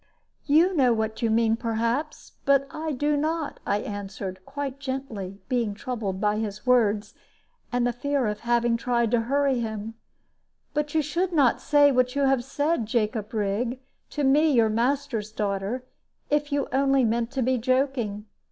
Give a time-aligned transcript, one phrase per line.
[0.47, 5.75] "You know what you mean, perhaps, but I do not," I answered, quite gently, being
[5.75, 7.13] troubled by his words
[7.71, 9.93] and the fear of having tried to hurry him;
[10.73, 13.79] "but you should not say what you have said, Jacob Rigg,
[14.09, 15.83] to me, your master's daughter,
[16.31, 18.25] if you only meant to be joking.